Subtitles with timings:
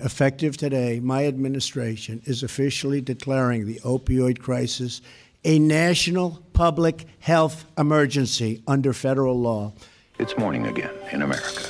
[0.00, 5.00] Effective today, my administration is officially declaring the opioid crisis
[5.44, 9.72] a national public health emergency under federal law.
[10.20, 11.64] It's morning again in America.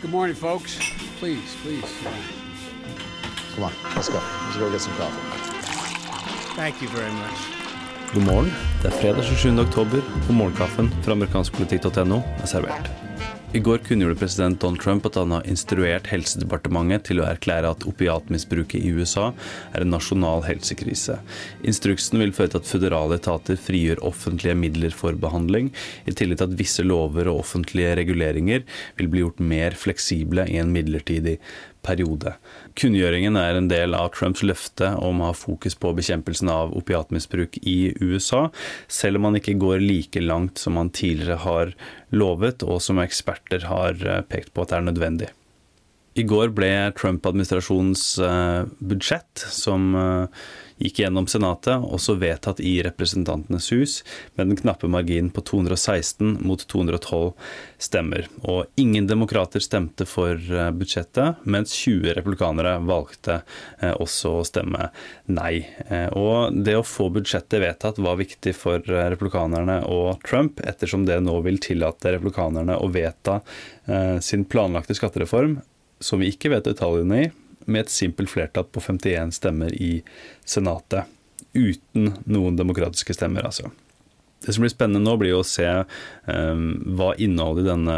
[0.00, 0.78] Good morning, folks.
[1.18, 1.84] Please, please.
[3.54, 4.22] Come on, let's go.
[4.46, 5.20] Let's go get some coffee.
[6.56, 7.38] Thank you very much.
[8.14, 8.52] God morgen.
[8.82, 9.60] Det er fredag 27.
[9.60, 13.09] oktober, og morgenkaffen fra amerikanskpolitikk.no er servert.
[13.52, 17.82] I går kunngjorde president Donald Trump at han har instruert Helsedepartementet til å erklære at
[17.90, 19.32] opiatmisbruket i USA
[19.74, 21.16] er en nasjonal helsekrise.
[21.66, 25.72] Instruksen vil føre til at føderale etater frigjør offentlige midler for behandling,
[26.06, 28.62] i tillegg til at visse lover og offentlige reguleringer
[29.00, 31.40] vil bli gjort mer fleksible i en midlertidig
[31.86, 32.34] periode.
[32.78, 37.58] Kunngjøringen er en del av Trumps løfte om å ha fokus på bekjempelsen av opiatmisbruk
[37.62, 38.48] i USA,
[38.88, 41.74] selv om han ikke går like langt som han tidligere har
[42.14, 45.30] lovet, og som eksperter har eh, pekt på at er nødvendig.
[46.18, 50.40] I går ble Trump-administrasjonens eh, budsjett, som eh,
[50.82, 54.00] gikk gjennom Senatet, også vedtatt i Representantenes hus
[54.34, 57.30] med den knappe marginen på 216 mot 212
[57.78, 58.26] stemmer.
[58.42, 63.40] Og ingen demokrater stemte for eh, budsjettet, mens 20 republikanere valgte
[64.02, 64.90] også å stemme
[65.30, 65.62] nei.
[66.18, 71.38] Og det å få budsjettet vedtatt var viktig for republikanerne og Trump, ettersom det nå
[71.46, 73.40] vil tillate republikanerne å vedta
[74.24, 75.60] sin planlagte skattereform
[76.00, 77.28] som vi ikke vet detaljene i,
[77.70, 80.00] med et simpelt flertall på 51 stemmer i
[80.48, 81.06] Senatet.
[81.52, 83.70] Uten noen demokratiske stemmer, altså.
[84.40, 86.62] Det som blir spennende nå, blir å se um,
[86.96, 87.96] hva innholdet i denne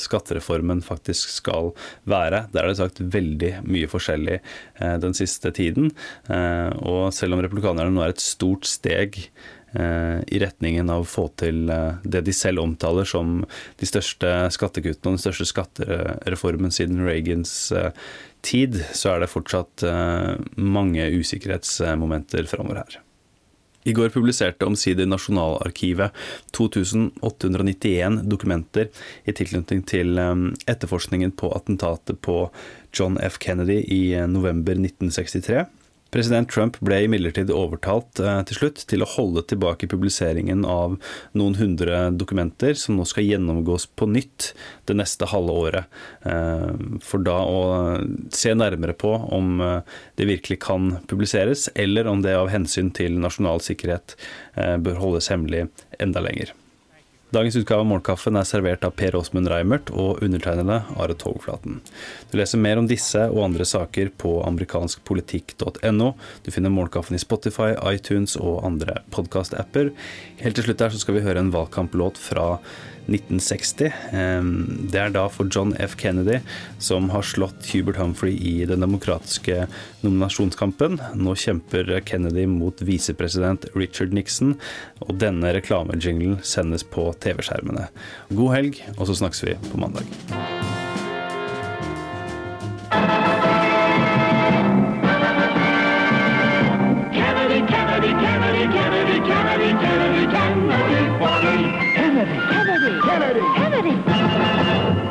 [0.00, 1.74] skattereformen faktisk skal
[2.08, 2.46] være.
[2.54, 4.38] Der er det sagt veldig mye forskjellig
[4.80, 5.90] uh, den siste tiden.
[6.30, 9.20] Uh, og selv om republikanerne nå er et stort steg
[9.74, 13.40] i retningen av å få til eh, det de selv omtaler som
[13.80, 17.90] de største skattekuttene og den største skattereformen siden Reagans eh,
[18.44, 19.84] tid, så er det fortsatt
[20.58, 22.96] mange usikkerhetsmomenter framover her.
[23.86, 26.10] I går publiserte omsider Nasjonalarkivet
[26.50, 28.90] 2891 dokumenter
[29.22, 32.48] i tilknytning til etterforskningen på attentatet på
[32.90, 33.38] John F.
[33.42, 35.62] Kennedy i november 1963.
[36.12, 40.98] President Trump ble imidlertid overtalt eh, til slutt til å holde tilbake publiseringen av
[41.38, 44.50] noen hundre dokumenter som nå skal gjennomgås på nytt
[44.90, 46.00] det neste halve året.
[46.28, 46.68] Eh,
[47.00, 47.62] for da å
[48.34, 49.78] se nærmere på om eh,
[50.20, 54.16] det virkelig kan publiseres, eller om det av hensyn til nasjonal sikkerhet
[54.84, 55.64] bør holdes hemmelig
[56.02, 56.52] enda lenger.
[57.32, 61.78] Dagens utgave av Morgenkaffen er servert av Per Åsmund Reimert og undertegnede Are Togflaten.
[62.28, 66.10] Du leser mer om disse og andre saker på amerikanskpolitikk.no.
[66.44, 69.94] Du finner Morgenkaffen i Spotify, iTunes og andre podkast-apper.
[70.44, 72.58] Helt til slutt her så skal vi høre en valgkamplåt fra
[73.08, 73.90] 1960.
[74.92, 75.96] Det er da for John F.
[75.98, 76.38] Kennedy,
[76.82, 79.66] som har slått Hubert Humphrey i den demokratiske
[80.04, 81.00] nominasjonskampen.
[81.18, 84.54] Nå kjemper Kennedy mot visepresident Richard Nixon,
[85.02, 87.88] og denne reklamejinglen sendes på TV-skjermene.
[88.34, 90.61] God helg, og så snakkes vi på mandag.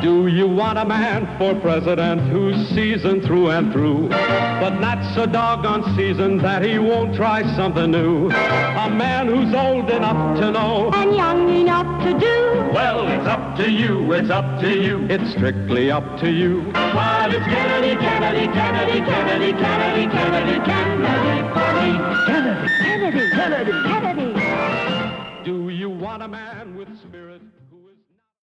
[0.02, 5.26] Do you want a man for president who's seasoned through and through, but not so
[5.26, 8.26] doggone seasoned that he won't try something new?
[8.26, 12.72] A man who's old enough to know and young enough to do.
[12.74, 16.62] Well, it's up to you, it's up to you, it's strictly up to you.
[16.72, 21.02] But it's Kennedy, Kennedy, Kennedy, Kennedy, Kennedy, Kennedy, Kennedy.
[22.26, 25.44] Kennedy, Kennedy, Kennedy, Kennedy.
[25.44, 26.71] Do you want a man